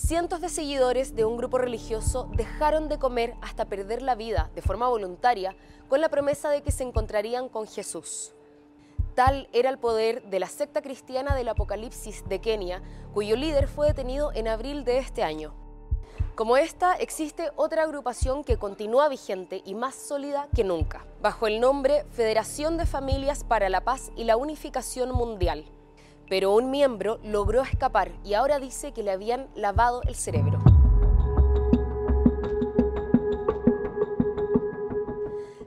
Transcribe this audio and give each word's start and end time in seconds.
cientos 0.00 0.40
de 0.40 0.48
seguidores 0.48 1.14
de 1.14 1.24
un 1.24 1.36
grupo 1.36 1.58
religioso 1.58 2.28
dejaron 2.34 2.88
de 2.88 2.98
comer 2.98 3.34
hasta 3.42 3.66
perder 3.66 4.00
la 4.02 4.14
vida 4.14 4.50
de 4.54 4.62
forma 4.62 4.88
voluntaria 4.88 5.54
con 5.88 6.00
la 6.00 6.08
promesa 6.08 6.48
de 6.50 6.62
que 6.62 6.72
se 6.72 6.84
encontrarían 6.84 7.48
con 7.48 7.66
Jesús. 7.66 8.32
Tal 9.14 9.48
era 9.52 9.68
el 9.68 9.78
poder 9.78 10.22
de 10.24 10.40
la 10.40 10.46
secta 10.46 10.80
cristiana 10.80 11.34
del 11.34 11.48
Apocalipsis 11.50 12.26
de 12.28 12.40
Kenia, 12.40 12.82
cuyo 13.12 13.36
líder 13.36 13.68
fue 13.68 13.88
detenido 13.88 14.32
en 14.32 14.48
abril 14.48 14.84
de 14.84 14.98
este 14.98 15.22
año. 15.22 15.52
Como 16.34 16.56
esta, 16.56 16.94
existe 16.94 17.50
otra 17.56 17.82
agrupación 17.82 18.42
que 18.42 18.56
continúa 18.56 19.08
vigente 19.08 19.60
y 19.66 19.74
más 19.74 19.94
sólida 19.94 20.48
que 20.56 20.64
nunca, 20.64 21.04
bajo 21.20 21.46
el 21.46 21.60
nombre 21.60 22.04
Federación 22.12 22.78
de 22.78 22.86
Familias 22.86 23.44
para 23.44 23.68
la 23.68 23.82
Paz 23.82 24.10
y 24.16 24.24
la 24.24 24.38
Unificación 24.38 25.12
Mundial. 25.12 25.66
Pero 26.30 26.54
un 26.54 26.70
miembro 26.70 27.18
logró 27.24 27.60
escapar 27.60 28.12
y 28.24 28.34
ahora 28.34 28.60
dice 28.60 28.92
que 28.92 29.02
le 29.02 29.10
habían 29.10 29.48
lavado 29.56 30.00
el 30.06 30.14
cerebro. 30.14 30.60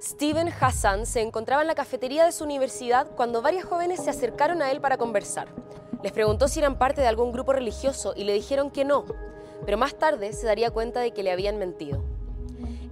Steven 0.00 0.48
Hassan 0.60 1.04
se 1.04 1.20
encontraba 1.20 1.62
en 1.62 1.68
la 1.68 1.74
cafetería 1.74 2.24
de 2.24 2.30
su 2.30 2.44
universidad 2.44 3.10
cuando 3.16 3.42
varias 3.42 3.64
jóvenes 3.64 4.04
se 4.04 4.10
acercaron 4.10 4.62
a 4.62 4.70
él 4.70 4.80
para 4.80 4.98
conversar. 4.98 5.48
Les 6.00 6.12
preguntó 6.12 6.46
si 6.46 6.60
eran 6.60 6.78
parte 6.78 7.00
de 7.00 7.08
algún 7.08 7.32
grupo 7.32 7.52
religioso 7.52 8.14
y 8.14 8.22
le 8.22 8.32
dijeron 8.32 8.70
que 8.70 8.84
no, 8.84 9.04
pero 9.66 9.78
más 9.78 9.96
tarde 9.96 10.32
se 10.32 10.46
daría 10.46 10.70
cuenta 10.70 11.00
de 11.00 11.10
que 11.10 11.24
le 11.24 11.32
habían 11.32 11.58
mentido. 11.58 12.11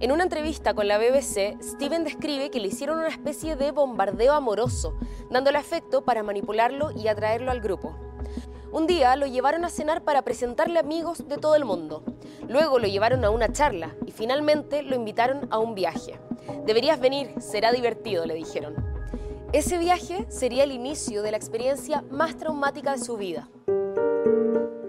En 0.01 0.11
una 0.11 0.23
entrevista 0.23 0.73
con 0.73 0.87
la 0.87 0.97
BBC, 0.97 1.61
Steven 1.61 2.03
describe 2.03 2.49
que 2.49 2.59
le 2.59 2.69
hicieron 2.69 2.97
una 2.97 3.09
especie 3.09 3.55
de 3.55 3.69
bombardeo 3.69 4.33
amoroso, 4.33 4.95
dándole 5.29 5.59
afecto 5.59 6.03
para 6.03 6.23
manipularlo 6.23 6.89
y 6.89 7.07
atraerlo 7.07 7.51
al 7.51 7.61
grupo. 7.61 7.95
Un 8.71 8.87
día 8.87 9.15
lo 9.15 9.27
llevaron 9.27 9.63
a 9.63 9.69
cenar 9.69 10.03
para 10.03 10.23
presentarle 10.23 10.79
amigos 10.79 11.27
de 11.27 11.37
todo 11.37 11.53
el 11.53 11.65
mundo. 11.65 12.03
Luego 12.49 12.79
lo 12.79 12.87
llevaron 12.87 13.23
a 13.23 13.29
una 13.29 13.53
charla 13.53 13.95
y 14.07 14.11
finalmente 14.11 14.81
lo 14.81 14.95
invitaron 14.95 15.47
a 15.51 15.59
un 15.59 15.75
viaje. 15.75 16.19
Deberías 16.65 16.99
venir, 16.99 17.35
será 17.39 17.71
divertido, 17.71 18.25
le 18.25 18.33
dijeron. 18.33 18.73
Ese 19.53 19.77
viaje 19.77 20.25
sería 20.29 20.63
el 20.63 20.71
inicio 20.71 21.21
de 21.21 21.29
la 21.29 21.37
experiencia 21.37 22.03
más 22.09 22.37
traumática 22.37 22.93
de 22.93 23.03
su 23.03 23.17
vida. 23.17 23.49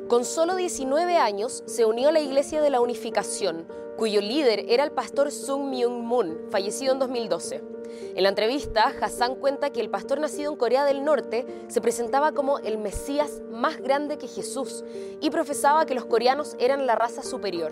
Con 0.09 0.25
solo 0.25 0.57
19 0.57 1.19
años 1.19 1.65
se 1.67 1.85
unió 1.85 2.09
a 2.09 2.13
la 2.13 2.21
Iglesia 2.21 2.63
de 2.63 2.71
la 2.71 2.81
Unificación, 2.81 3.67
cuyo 4.03 4.21
líder 4.21 4.65
era 4.69 4.83
el 4.83 4.91
pastor 4.91 5.31
Sung 5.31 5.71
Myung 5.71 6.03
Moon, 6.03 6.37
fallecido 6.51 6.93
en 6.93 6.99
2012. 6.99 7.63
En 8.17 8.23
la 8.25 8.31
entrevista, 8.31 8.93
Hassan 9.01 9.37
cuenta 9.37 9.71
que 9.71 9.81
el 9.81 9.91
pastor 9.91 10.19
nacido 10.19 10.51
en 10.51 10.59
Corea 10.59 10.85
del 10.85 11.05
Norte 11.05 11.47
se 11.69 11.81
presentaba 11.81 12.33
como 12.33 12.59
el 12.59 12.79
Mesías 12.79 13.43
más 13.53 13.77
grande 13.77 14.19
que 14.19 14.27
Jesús 14.27 14.83
y 15.21 15.31
profesaba 15.31 15.87
que 15.87 15.95
los 15.95 16.07
coreanos 16.07 16.57
eran 16.59 16.85
la 16.85 16.97
raza 16.97 17.23
superior. 17.23 17.71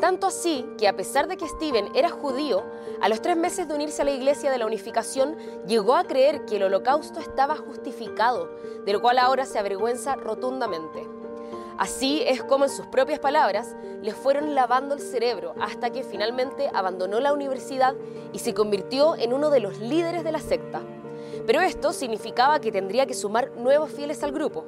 Tanto 0.00 0.28
así 0.28 0.64
que 0.78 0.88
a 0.88 0.96
pesar 0.96 1.28
de 1.28 1.36
que 1.36 1.46
Steven 1.46 1.88
era 1.94 2.08
judío, 2.08 2.64
a 3.02 3.10
los 3.10 3.20
tres 3.20 3.36
meses 3.36 3.68
de 3.68 3.74
unirse 3.74 4.00
a 4.00 4.06
la 4.06 4.12
Iglesia 4.12 4.50
de 4.50 4.56
la 4.56 4.64
Unificación 4.64 5.36
llegó 5.66 5.94
a 5.94 6.04
creer 6.04 6.46
que 6.46 6.56
el 6.56 6.62
holocausto 6.62 7.20
estaba 7.20 7.56
justificado, 7.56 8.48
de 8.86 8.94
lo 8.94 9.02
cual 9.02 9.18
ahora 9.18 9.44
se 9.44 9.58
avergüenza 9.58 10.16
rotundamente. 10.16 11.19
Así 11.80 12.22
es 12.26 12.42
como 12.42 12.66
en 12.66 12.70
sus 12.70 12.86
propias 12.88 13.20
palabras 13.20 13.74
le 14.02 14.12
fueron 14.12 14.54
lavando 14.54 14.94
el 14.94 15.00
cerebro 15.00 15.54
hasta 15.58 15.88
que 15.88 16.02
finalmente 16.02 16.68
abandonó 16.74 17.20
la 17.20 17.32
universidad 17.32 17.94
y 18.34 18.40
se 18.40 18.52
convirtió 18.52 19.16
en 19.16 19.32
uno 19.32 19.48
de 19.48 19.60
los 19.60 19.78
líderes 19.78 20.22
de 20.22 20.30
la 20.30 20.40
secta. 20.40 20.82
Pero 21.46 21.62
esto 21.62 21.94
significaba 21.94 22.60
que 22.60 22.70
tendría 22.70 23.06
que 23.06 23.14
sumar 23.14 23.52
nuevos 23.52 23.90
fieles 23.90 24.22
al 24.22 24.32
grupo. 24.32 24.66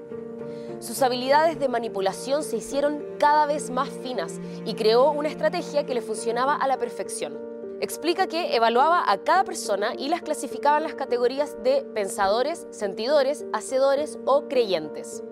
Sus 0.79 1.03
habilidades 1.03 1.61
de 1.61 1.69
manipulación 1.69 2.43
se 2.43 2.57
hicieron 2.57 3.05
cada 3.19 3.45
vez 3.45 3.69
más 3.69 3.91
finas 3.91 4.41
y 4.65 4.73
creó 4.73 5.11
una 5.11 5.29
estrategia 5.29 5.85
que 5.85 5.93
le 5.93 6.01
funcionaba 6.01 6.55
a 6.55 6.67
la 6.67 6.79
perfección. 6.79 7.39
Explica 7.83 8.27
que 8.27 8.57
evaluaba 8.57 9.05
a 9.13 9.19
cada 9.19 9.45
persona 9.45 9.93
y 9.99 10.09
las 10.09 10.23
clasificaba 10.23 10.79
en 10.79 10.85
las 10.85 10.95
categorías 10.95 11.63
de 11.63 11.83
pensadores, 11.95 12.67
sentidores, 12.71 13.45
hacedores 13.53 14.19
o 14.25 14.49
creyentes. 14.49 15.23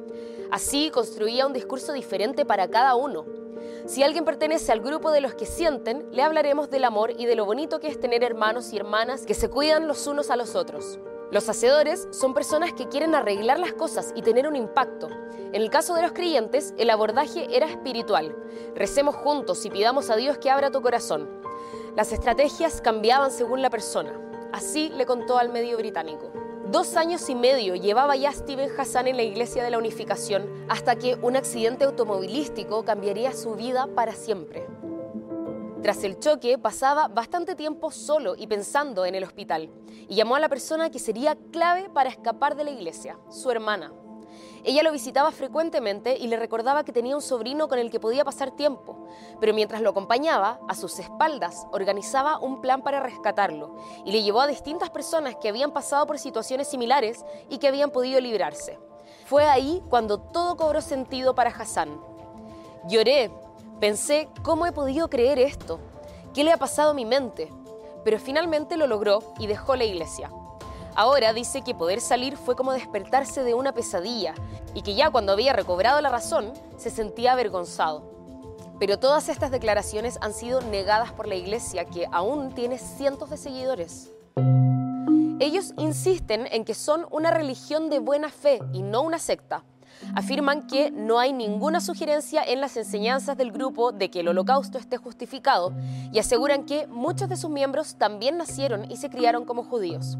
Así 0.50 0.90
construía 0.90 1.46
un 1.46 1.52
discurso 1.52 1.92
diferente 1.92 2.44
para 2.44 2.68
cada 2.68 2.96
uno. 2.96 3.24
Si 3.86 4.02
alguien 4.02 4.24
pertenece 4.24 4.72
al 4.72 4.80
grupo 4.80 5.10
de 5.10 5.20
los 5.20 5.34
que 5.34 5.46
sienten, 5.46 6.08
le 6.10 6.22
hablaremos 6.22 6.70
del 6.70 6.84
amor 6.84 7.12
y 7.16 7.26
de 7.26 7.36
lo 7.36 7.44
bonito 7.44 7.78
que 7.78 7.88
es 7.88 8.00
tener 8.00 8.24
hermanos 8.24 8.72
y 8.72 8.76
hermanas 8.76 9.26
que 9.26 9.34
se 9.34 9.48
cuidan 9.48 9.86
los 9.86 10.06
unos 10.06 10.30
a 10.30 10.36
los 10.36 10.56
otros. 10.56 10.98
Los 11.30 11.48
hacedores 11.48 12.08
son 12.10 12.34
personas 12.34 12.72
que 12.72 12.88
quieren 12.88 13.14
arreglar 13.14 13.60
las 13.60 13.72
cosas 13.72 14.12
y 14.16 14.22
tener 14.22 14.48
un 14.48 14.56
impacto. 14.56 15.08
En 15.52 15.62
el 15.62 15.70
caso 15.70 15.94
de 15.94 16.02
los 16.02 16.12
creyentes, 16.12 16.74
el 16.78 16.90
abordaje 16.90 17.46
era 17.56 17.66
espiritual. 17.66 18.34
Recemos 18.74 19.14
juntos 19.14 19.64
y 19.64 19.70
pidamos 19.70 20.10
a 20.10 20.16
Dios 20.16 20.38
que 20.38 20.50
abra 20.50 20.72
tu 20.72 20.82
corazón. 20.82 21.28
Las 21.96 22.12
estrategias 22.12 22.80
cambiaban 22.80 23.30
según 23.30 23.62
la 23.62 23.70
persona. 23.70 24.12
Así 24.52 24.88
le 24.88 25.06
contó 25.06 25.38
al 25.38 25.50
medio 25.50 25.76
británico. 25.76 26.32
Dos 26.70 26.96
años 26.96 27.28
y 27.28 27.34
medio 27.34 27.74
llevaba 27.74 28.14
ya 28.14 28.30
Steven 28.30 28.70
Hassan 28.78 29.08
en 29.08 29.16
la 29.16 29.24
Iglesia 29.24 29.64
de 29.64 29.70
la 29.72 29.78
Unificación 29.78 30.48
hasta 30.68 30.94
que 30.94 31.16
un 31.16 31.34
accidente 31.34 31.84
automovilístico 31.84 32.84
cambiaría 32.84 33.32
su 33.32 33.56
vida 33.56 33.88
para 33.88 34.12
siempre. 34.14 34.68
Tras 35.82 36.04
el 36.04 36.20
choque 36.20 36.58
pasaba 36.58 37.08
bastante 37.08 37.56
tiempo 37.56 37.90
solo 37.90 38.36
y 38.36 38.46
pensando 38.46 39.04
en 39.04 39.16
el 39.16 39.24
hospital 39.24 39.68
y 40.08 40.14
llamó 40.14 40.36
a 40.36 40.40
la 40.40 40.48
persona 40.48 40.90
que 40.90 41.00
sería 41.00 41.36
clave 41.50 41.90
para 41.92 42.08
escapar 42.08 42.54
de 42.54 42.62
la 42.62 42.70
iglesia, 42.70 43.18
su 43.30 43.50
hermana. 43.50 43.92
Ella 44.64 44.82
lo 44.82 44.92
visitaba 44.92 45.30
frecuentemente 45.32 46.16
y 46.18 46.26
le 46.26 46.36
recordaba 46.36 46.84
que 46.84 46.92
tenía 46.92 47.16
un 47.16 47.22
sobrino 47.22 47.68
con 47.68 47.78
el 47.78 47.90
que 47.90 48.00
podía 48.00 48.24
pasar 48.24 48.50
tiempo, 48.50 49.08
pero 49.40 49.54
mientras 49.54 49.80
lo 49.80 49.90
acompañaba, 49.90 50.60
a 50.68 50.74
sus 50.74 50.98
espaldas 50.98 51.66
organizaba 51.72 52.38
un 52.38 52.60
plan 52.60 52.82
para 52.82 53.00
rescatarlo 53.00 53.76
y 54.04 54.12
le 54.12 54.22
llevó 54.22 54.40
a 54.40 54.46
distintas 54.46 54.90
personas 54.90 55.36
que 55.36 55.48
habían 55.48 55.72
pasado 55.72 56.06
por 56.06 56.18
situaciones 56.18 56.68
similares 56.68 57.24
y 57.48 57.58
que 57.58 57.68
habían 57.68 57.90
podido 57.90 58.20
librarse. 58.20 58.78
Fue 59.24 59.44
ahí 59.44 59.82
cuando 59.88 60.18
todo 60.18 60.56
cobró 60.56 60.80
sentido 60.80 61.34
para 61.34 61.50
Hassan. 61.50 62.00
Lloré, 62.88 63.30
pensé, 63.80 64.28
¿cómo 64.42 64.66
he 64.66 64.72
podido 64.72 65.08
creer 65.08 65.38
esto? 65.38 65.80
¿Qué 66.34 66.44
le 66.44 66.52
ha 66.52 66.56
pasado 66.56 66.90
a 66.90 66.94
mi 66.94 67.04
mente? 67.04 67.50
Pero 68.04 68.18
finalmente 68.18 68.76
lo 68.76 68.86
logró 68.86 69.34
y 69.38 69.46
dejó 69.46 69.76
la 69.76 69.84
iglesia. 69.84 70.30
Ahora 70.94 71.32
dice 71.32 71.62
que 71.62 71.74
poder 71.74 72.00
salir 72.00 72.36
fue 72.36 72.56
como 72.56 72.72
despertarse 72.72 73.44
de 73.44 73.54
una 73.54 73.72
pesadilla 73.72 74.34
y 74.74 74.82
que 74.82 74.94
ya 74.94 75.10
cuando 75.10 75.32
había 75.32 75.52
recobrado 75.52 76.00
la 76.00 76.08
razón 76.10 76.52
se 76.76 76.90
sentía 76.90 77.32
avergonzado. 77.32 78.10
Pero 78.78 78.98
todas 78.98 79.28
estas 79.28 79.50
declaraciones 79.50 80.18
han 80.22 80.32
sido 80.32 80.62
negadas 80.62 81.12
por 81.12 81.28
la 81.28 81.34
iglesia 81.34 81.84
que 81.84 82.06
aún 82.12 82.52
tiene 82.54 82.78
cientos 82.78 83.30
de 83.30 83.36
seguidores. 83.36 84.10
Ellos 85.38 85.72
insisten 85.78 86.46
en 86.50 86.64
que 86.64 86.74
son 86.74 87.06
una 87.10 87.30
religión 87.30 87.90
de 87.90 87.98
buena 87.98 88.30
fe 88.30 88.60
y 88.72 88.82
no 88.82 89.02
una 89.02 89.18
secta. 89.18 89.64
Afirman 90.14 90.66
que 90.66 90.90
no 90.90 91.18
hay 91.18 91.32
ninguna 91.32 91.80
sugerencia 91.80 92.42
en 92.42 92.60
las 92.60 92.76
enseñanzas 92.76 93.36
del 93.36 93.52
grupo 93.52 93.92
de 93.92 94.10
que 94.10 94.20
el 94.20 94.28
holocausto 94.28 94.78
esté 94.78 94.96
justificado 94.96 95.72
y 96.12 96.18
aseguran 96.18 96.64
que 96.64 96.86
muchos 96.86 97.28
de 97.28 97.36
sus 97.36 97.50
miembros 97.50 97.96
también 97.96 98.38
nacieron 98.38 98.90
y 98.90 98.96
se 98.96 99.10
criaron 99.10 99.44
como 99.44 99.62
judíos. 99.62 100.16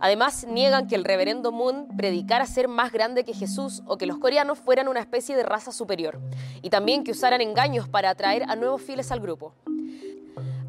Además, 0.00 0.46
niegan 0.48 0.86
que 0.86 0.94
el 0.94 1.04
reverendo 1.04 1.52
Moon 1.52 1.88
predicara 1.96 2.46
ser 2.46 2.68
más 2.68 2.92
grande 2.92 3.24
que 3.24 3.34
Jesús 3.34 3.82
o 3.86 3.96
que 3.96 4.06
los 4.06 4.18
coreanos 4.18 4.58
fueran 4.58 4.88
una 4.88 5.00
especie 5.00 5.36
de 5.36 5.42
raza 5.42 5.72
superior, 5.72 6.20
y 6.62 6.70
también 6.70 7.04
que 7.04 7.12
usaran 7.12 7.40
engaños 7.40 7.88
para 7.88 8.10
atraer 8.10 8.44
a 8.44 8.56
nuevos 8.56 8.82
fieles 8.82 9.10
al 9.10 9.20
grupo. 9.20 9.54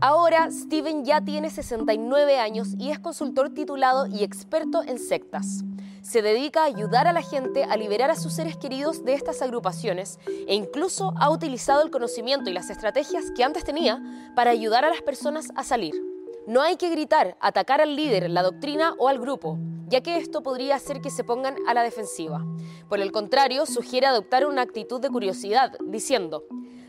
Ahora, 0.02 0.50
Steven 0.50 1.04
ya 1.04 1.20
tiene 1.22 1.50
69 1.50 2.40
años 2.40 2.70
y 2.78 2.90
es 2.92 3.00
consultor 3.00 3.54
titulado 3.54 4.08
y 4.08 4.24
experto 4.24 4.82
en 4.82 4.98
sectas. 4.98 5.66
Se 6.02 6.22
dedica 6.22 6.62
a 6.62 6.68
ayudar 6.68 7.08
a 7.08 7.14
la 7.14 7.22
gente 7.22 7.66
a 7.66 7.76
liberar 7.76 8.10
a 8.10 8.16
sus 8.16 8.32
seres 8.32 8.56
queridos 8.56 9.04
de 9.04 9.14
estas 9.14 9.42
agrupaciones 9.42 10.18
e 10.48 10.56
incluso 10.56 11.14
ha 11.18 11.30
utilizado 11.30 11.84
el 11.84 11.92
conocimiento 11.92 12.50
y 12.50 12.54
las 12.54 12.70
estrategias 12.70 13.26
que 13.36 13.44
antes 13.44 13.66
tenía 13.66 14.02
para 14.36 14.52
ayudar 14.52 14.86
a 14.86 14.90
las 14.90 15.02
personas 15.02 15.50
a 15.56 15.66
salir. 15.66 16.09
No 16.50 16.64
hay 16.64 16.78
que 16.78 16.90
gritar, 16.90 17.38
atacar 17.42 17.80
al 17.80 17.96
líder, 17.96 18.28
la 18.28 18.42
doctrina 18.42 18.96
o 18.98 19.08
al 19.08 19.20
grupo, 19.20 19.60
ya 19.88 20.02
que 20.02 20.18
esto 20.18 20.42
podría 20.42 20.78
hacer 20.78 21.00
que 21.00 21.12
se 21.12 21.24
pongan 21.24 21.56
a 21.68 21.76
la 21.76 21.84
defensiva. 21.84 22.44
Por 22.88 23.00
el 23.00 23.12
contrario, 23.12 23.68
sugiere 23.68 24.08
adoptar 24.08 24.48
una 24.48 24.64
actitud 24.64 25.00
de 25.00 25.12
curiosidad, 25.12 25.74
diciendo, 25.86 26.46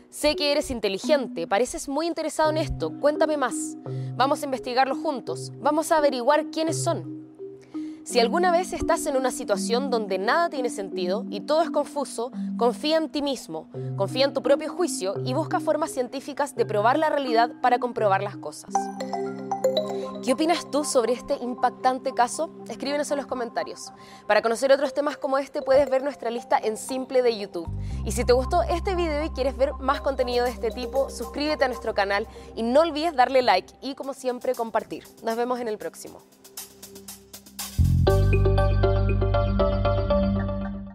Sé 0.09 0.35
que 0.35 0.51
eres 0.51 0.71
inteligente, 0.71 1.45
pareces 1.45 1.87
muy 1.87 2.07
interesado 2.07 2.49
en 2.49 2.57
esto, 2.57 2.91
cuéntame 2.99 3.37
más. 3.37 3.77
Vamos 4.15 4.41
a 4.41 4.45
investigarlo 4.45 4.95
juntos, 4.95 5.51
vamos 5.59 5.91
a 5.91 5.97
averiguar 5.97 6.47
quiénes 6.47 6.83
son. 6.83 7.21
Si 8.03 8.19
alguna 8.19 8.51
vez 8.51 8.73
estás 8.73 9.05
en 9.05 9.15
una 9.15 9.29
situación 9.29 9.91
donde 9.91 10.17
nada 10.17 10.49
tiene 10.49 10.71
sentido 10.71 11.23
y 11.29 11.41
todo 11.41 11.61
es 11.61 11.69
confuso, 11.69 12.31
confía 12.57 12.97
en 12.97 13.09
ti 13.09 13.21
mismo, 13.21 13.69
confía 13.95 14.25
en 14.25 14.33
tu 14.33 14.41
propio 14.41 14.73
juicio 14.73 15.13
y 15.23 15.35
busca 15.35 15.59
formas 15.59 15.91
científicas 15.91 16.55
de 16.55 16.65
probar 16.65 16.97
la 16.97 17.11
realidad 17.11 17.51
para 17.61 17.77
comprobar 17.77 18.23
las 18.23 18.37
cosas. 18.37 18.73
¿Qué 20.23 20.33
opinas 20.33 20.69
tú 20.69 20.83
sobre 20.83 21.13
este 21.13 21.33
impactante 21.41 22.13
caso? 22.13 22.51
Escríbenos 22.69 23.09
en 23.09 23.17
los 23.17 23.25
comentarios. 23.25 23.91
Para 24.27 24.43
conocer 24.43 24.71
otros 24.71 24.93
temas 24.93 25.17
como 25.17 25.39
este 25.39 25.63
puedes 25.63 25.89
ver 25.89 26.03
nuestra 26.03 26.29
lista 26.29 26.59
en 26.59 26.77
Simple 26.77 27.23
de 27.23 27.39
YouTube. 27.39 27.67
Y 28.05 28.11
si 28.11 28.23
te 28.23 28.31
gustó 28.31 28.61
este 28.61 28.95
video 28.95 29.23
y 29.23 29.31
quieres 29.31 29.57
ver 29.57 29.73
más 29.79 30.01
contenido 30.01 30.45
de 30.45 30.51
este 30.51 30.69
tipo, 30.69 31.09
suscríbete 31.09 31.65
a 31.65 31.69
nuestro 31.69 31.95
canal 31.95 32.27
y 32.55 32.61
no 32.61 32.81
olvides 32.81 33.15
darle 33.15 33.41
like 33.41 33.73
y 33.81 33.95
como 33.95 34.13
siempre 34.13 34.53
compartir. 34.53 35.05
Nos 35.23 35.35
vemos 35.37 35.59
en 35.59 35.67
el 35.67 35.79
próximo. 35.79 36.19